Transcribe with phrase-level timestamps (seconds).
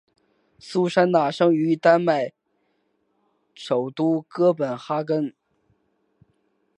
[0.57, 2.31] 苏珊娜生于丹麦
[3.53, 5.35] 首都哥本哈根。